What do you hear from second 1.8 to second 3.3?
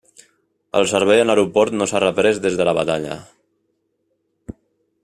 s'ha reprès des de la batalla.